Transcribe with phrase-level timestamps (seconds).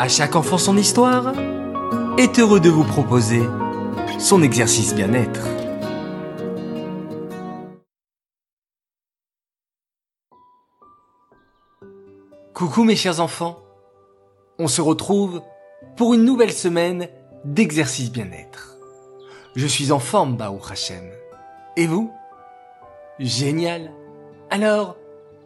[0.00, 1.34] À chaque enfant son histoire
[2.16, 3.42] est heureux de vous proposer
[4.18, 5.46] son exercice bien-être.
[12.54, 13.62] Coucou mes chers enfants,
[14.58, 15.42] on se retrouve
[15.98, 17.10] pour une nouvelle semaine
[17.44, 18.78] d'exercice bien-être.
[19.54, 21.10] Je suis en forme, Bao Hachem.
[21.76, 22.10] Et vous?
[23.18, 23.92] Génial.
[24.48, 24.96] Alors,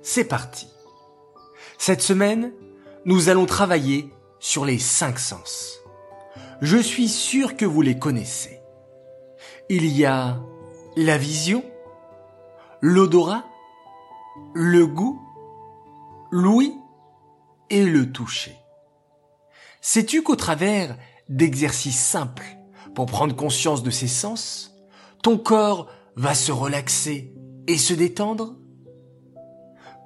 [0.00, 0.68] c'est parti.
[1.76, 2.52] Cette semaine,
[3.04, 5.80] nous allons travailler sur les cinq sens.
[6.60, 8.60] Je suis sûr que vous les connaissez.
[9.70, 10.38] Il y a
[10.96, 11.64] la vision,
[12.82, 13.46] l'odorat,
[14.52, 15.18] le goût,
[16.30, 16.76] l'ouïe
[17.70, 18.54] et le toucher.
[19.80, 20.94] Sais-tu qu'au travers
[21.30, 22.58] d'exercices simples
[22.94, 24.76] pour prendre conscience de ces sens,
[25.22, 27.34] ton corps va se relaxer
[27.66, 28.58] et se détendre?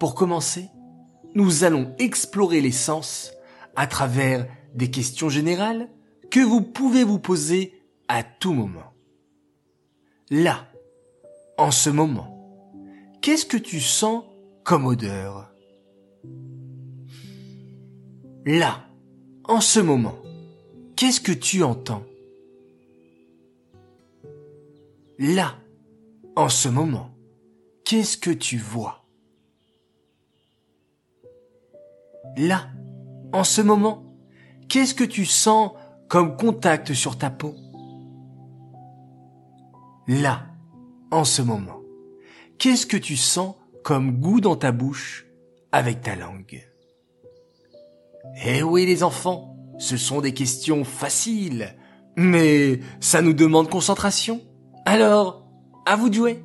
[0.00, 0.70] Pour commencer,
[1.34, 3.32] nous allons explorer les sens
[3.76, 5.88] à travers des questions générales
[6.30, 8.92] que vous pouvez vous poser à tout moment.
[10.30, 10.66] Là,
[11.58, 12.28] en ce moment,
[13.20, 14.24] qu'est-ce que tu sens
[14.64, 15.50] comme odeur?
[18.44, 18.86] Là,
[19.44, 20.18] en ce moment,
[20.96, 22.04] qu'est-ce que tu entends?
[25.18, 25.56] Là,
[26.34, 27.10] en ce moment,
[27.84, 29.04] qu'est-ce que tu vois?
[33.32, 34.04] En ce moment,
[34.68, 35.72] qu'est-ce que tu sens
[36.08, 37.54] comme contact sur ta peau?
[40.06, 40.46] Là,
[41.10, 41.80] en ce moment,
[42.58, 45.26] qu'est-ce que tu sens comme goût dans ta bouche
[45.72, 46.62] avec ta langue?
[48.44, 51.76] Eh oui les enfants, ce sont des questions faciles,
[52.16, 54.40] mais ça nous demande concentration.
[54.84, 55.46] Alors,
[55.86, 56.44] à vous de jouer